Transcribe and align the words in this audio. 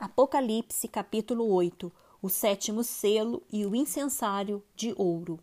Apocalipse 0.00 0.88
capítulo 0.88 1.52
8 1.52 1.92
O 2.22 2.30
sétimo 2.30 2.82
selo 2.82 3.42
e 3.52 3.66
o 3.66 3.76
incensário 3.76 4.64
de 4.74 4.94
ouro. 4.96 5.38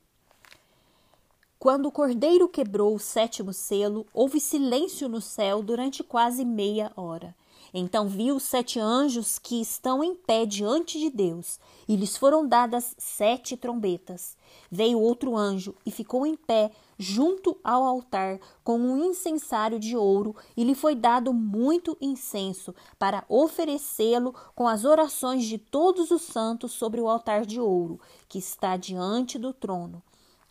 Quando 1.60 1.86
o 1.86 1.92
cordeiro 1.92 2.50
quebrou 2.50 2.96
o 2.96 3.00
sétimo 3.00 3.54
selo, 3.54 4.08
houve 4.12 4.40
silêncio 4.40 5.08
no 5.08 5.22
céu 5.22 5.62
durante 5.62 6.04
quase 6.04 6.44
meia 6.44 6.92
hora. 6.98 7.36
Então 7.74 8.08
vi 8.08 8.32
os 8.32 8.44
sete 8.44 8.80
anjos 8.80 9.38
que 9.38 9.62
estão 9.62 10.04
em 10.04 10.16
pé 10.16 10.46
diante 10.46 11.00
de 11.00 11.10
Deus, 11.10 11.60
e 11.88 11.96
lhes 11.96 12.18
foram 12.18 12.48
dadas 12.48 12.96
sete 12.98 13.58
trombetas. 13.58 14.38
Veio 14.72 15.00
outro 15.00 15.36
anjo 15.36 15.76
e 15.86 15.92
ficou 15.92 16.26
em 16.26 16.36
pé 16.36 16.72
junto 16.98 17.58
ao 17.64 17.84
altar 17.84 18.40
com 18.64 18.80
um 18.80 19.06
incensário 19.06 19.80
de 19.80 19.96
ouro, 19.96 20.36
e 20.56 20.64
lhe 20.64 20.74
foi 20.74 20.96
dado 20.96 21.34
muito 21.34 21.98
incenso 22.02 22.74
para 22.98 23.24
oferecê-lo 23.30 24.34
com 24.56 24.68
as 24.68 24.86
orações 24.86 25.46
de 25.46 25.58
todos 25.58 26.12
os 26.12 26.24
santos 26.24 26.72
sobre 26.72 27.00
o 27.02 27.08
altar 27.08 27.46
de 27.46 27.60
ouro 27.60 28.00
que 28.28 28.40
está 28.40 28.78
diante 28.78 29.38
do 29.38 29.54
trono. 29.54 30.02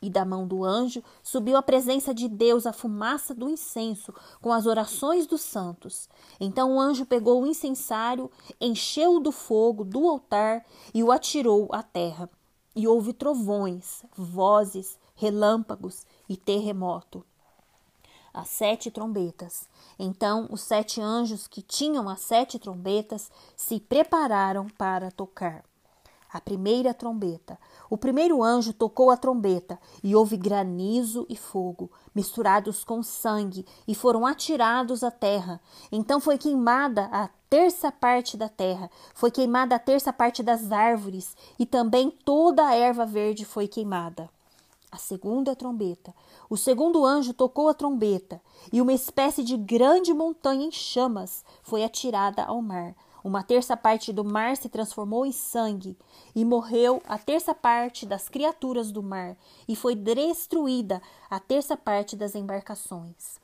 E 0.06 0.10
da 0.10 0.24
mão 0.24 0.46
do 0.46 0.64
anjo 0.64 1.02
subiu 1.20 1.56
à 1.56 1.62
presença 1.62 2.14
de 2.14 2.28
Deus 2.28 2.64
a 2.64 2.72
fumaça 2.72 3.34
do 3.34 3.50
incenso 3.50 4.14
com 4.40 4.52
as 4.52 4.64
orações 4.64 5.26
dos 5.26 5.40
santos. 5.40 6.08
Então 6.38 6.76
o 6.76 6.80
anjo 6.80 7.04
pegou 7.04 7.42
o 7.42 7.46
incensário, 7.46 8.30
encheu-o 8.60 9.18
do 9.18 9.32
fogo 9.32 9.82
do 9.84 10.08
altar 10.08 10.64
e 10.94 11.02
o 11.02 11.10
atirou 11.10 11.68
à 11.72 11.82
terra. 11.82 12.30
E 12.76 12.86
houve 12.86 13.12
trovões, 13.12 14.04
vozes, 14.16 14.96
relâmpagos 15.16 16.06
e 16.28 16.36
terremoto. 16.36 17.26
As 18.32 18.46
sete 18.46 18.92
trombetas. 18.92 19.68
Então 19.98 20.46
os 20.52 20.60
sete 20.60 21.00
anjos 21.00 21.48
que 21.48 21.62
tinham 21.62 22.08
as 22.08 22.20
sete 22.20 22.60
trombetas 22.60 23.28
se 23.56 23.80
prepararam 23.80 24.68
para 24.68 25.10
tocar 25.10 25.64
a 26.36 26.40
primeira 26.40 26.92
trombeta. 26.92 27.58
O 27.88 27.96
primeiro 27.96 28.42
anjo 28.42 28.74
tocou 28.74 29.10
a 29.10 29.16
trombeta 29.16 29.80
e 30.04 30.14
houve 30.14 30.36
granizo 30.36 31.24
e 31.30 31.36
fogo, 31.36 31.90
misturados 32.14 32.84
com 32.84 33.02
sangue, 33.02 33.64
e 33.88 33.94
foram 33.94 34.26
atirados 34.26 35.02
à 35.02 35.10
terra. 35.10 35.58
Então 35.90 36.20
foi 36.20 36.36
queimada 36.36 37.08
a 37.10 37.30
terça 37.48 37.90
parte 37.90 38.36
da 38.36 38.50
terra, 38.50 38.90
foi 39.14 39.30
queimada 39.30 39.76
a 39.76 39.78
terça 39.78 40.12
parte 40.12 40.42
das 40.42 40.70
árvores, 40.70 41.34
e 41.58 41.64
também 41.64 42.10
toda 42.10 42.66
a 42.66 42.74
erva 42.74 43.06
verde 43.06 43.46
foi 43.46 43.66
queimada. 43.66 44.28
A 44.92 44.98
segunda 44.98 45.56
trombeta. 45.56 46.14
O 46.50 46.56
segundo 46.56 47.04
anjo 47.04 47.32
tocou 47.32 47.68
a 47.70 47.74
trombeta, 47.74 48.42
e 48.70 48.82
uma 48.82 48.92
espécie 48.92 49.42
de 49.42 49.56
grande 49.56 50.12
montanha 50.12 50.66
em 50.66 50.70
chamas 50.70 51.42
foi 51.62 51.82
atirada 51.82 52.44
ao 52.44 52.60
mar 52.60 52.94
uma 53.26 53.42
terça 53.42 53.76
parte 53.76 54.12
do 54.12 54.24
mar 54.24 54.56
se 54.56 54.68
transformou 54.68 55.26
em 55.26 55.32
sangue, 55.32 55.98
e 56.32 56.44
morreu 56.44 57.02
a 57.08 57.18
terça 57.18 57.52
parte 57.52 58.06
das 58.06 58.28
criaturas 58.28 58.92
do 58.92 59.02
mar, 59.02 59.36
e 59.66 59.74
foi 59.74 59.96
destruída 59.96 61.02
a 61.28 61.40
terça 61.40 61.76
parte 61.76 62.14
das 62.14 62.36
embarcações. 62.36 63.40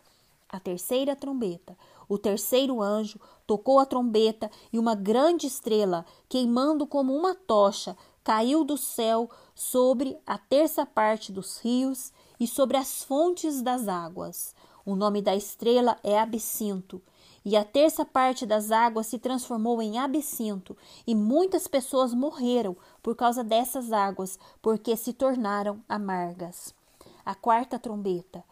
A 0.48 0.60
terceira 0.60 1.16
trombeta. 1.16 1.76
O 2.08 2.16
terceiro 2.16 2.80
anjo 2.80 3.18
tocou 3.44 3.80
a 3.80 3.84
trombeta, 3.84 4.48
e 4.72 4.78
uma 4.78 4.94
grande 4.94 5.48
estrela, 5.48 6.06
queimando 6.28 6.86
como 6.86 7.12
uma 7.12 7.34
tocha, 7.34 7.96
caiu 8.22 8.62
do 8.62 8.78
céu 8.78 9.28
sobre 9.52 10.16
a 10.24 10.38
terça 10.38 10.86
parte 10.86 11.32
dos 11.32 11.58
rios 11.58 12.12
e 12.38 12.46
sobre 12.46 12.76
as 12.76 13.02
fontes 13.02 13.60
das 13.60 13.88
águas. 13.88 14.54
O 14.84 14.96
nome 14.96 15.22
da 15.22 15.34
estrela 15.34 15.98
é 16.02 16.18
Absinto 16.18 17.00
e 17.44 17.56
a 17.56 17.64
terça 17.64 18.04
parte 18.04 18.46
das 18.46 18.70
águas 18.70 19.06
se 19.06 19.18
transformou 19.18 19.82
em 19.82 19.98
absinto, 19.98 20.76
e 21.06 21.14
muitas 21.14 21.66
pessoas 21.66 22.14
morreram 22.14 22.76
por 23.02 23.16
causa 23.16 23.42
dessas 23.42 23.92
águas, 23.92 24.38
porque 24.60 24.96
se 24.96 25.12
tornaram 25.12 25.80
amargas. 25.88 26.74
A 27.24 27.34
quarta 27.34 27.78
trombeta. 27.78 28.44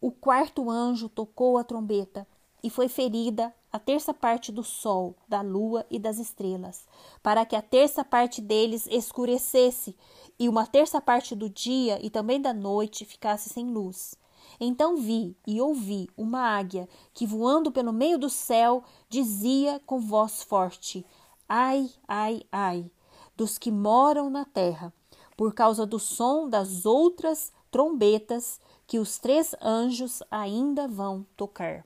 O 0.00 0.10
quarto 0.10 0.68
anjo 0.68 1.08
tocou 1.08 1.56
a 1.56 1.64
trombeta, 1.64 2.26
e 2.64 2.70
foi 2.70 2.88
ferida 2.88 3.52
a 3.72 3.78
terça 3.78 4.14
parte 4.14 4.52
do 4.52 4.62
sol, 4.62 5.16
da 5.28 5.40
lua 5.40 5.84
e 5.90 5.98
das 5.98 6.18
estrelas, 6.18 6.86
para 7.22 7.44
que 7.44 7.56
a 7.56 7.62
terça 7.62 8.04
parte 8.04 8.40
deles 8.40 8.86
escurecesse, 8.90 9.96
e 10.38 10.48
uma 10.48 10.66
terça 10.66 11.00
parte 11.00 11.34
do 11.34 11.48
dia 11.48 12.04
e 12.04 12.10
também 12.10 12.40
da 12.40 12.52
noite 12.52 13.04
ficasse 13.04 13.48
sem 13.48 13.66
luz. 13.66 14.16
Então 14.60 14.96
vi 14.96 15.36
e 15.46 15.60
ouvi 15.60 16.08
uma 16.16 16.40
águia 16.40 16.88
que, 17.12 17.26
voando 17.26 17.72
pelo 17.72 17.92
meio 17.92 18.18
do 18.18 18.28
céu, 18.28 18.84
dizia 19.08 19.80
com 19.86 20.00
voz 20.00 20.42
forte: 20.42 21.04
Ai, 21.48 21.90
ai, 22.06 22.42
ai, 22.50 22.90
dos 23.36 23.58
que 23.58 23.70
moram 23.70 24.30
na 24.30 24.44
terra, 24.44 24.92
por 25.36 25.54
causa 25.54 25.84
do 25.84 25.98
som 25.98 26.48
das 26.48 26.86
outras 26.86 27.52
trombetas 27.70 28.60
que 28.86 28.98
os 28.98 29.18
três 29.18 29.54
anjos 29.60 30.22
ainda 30.30 30.86
vão 30.86 31.26
tocar. 31.36 31.84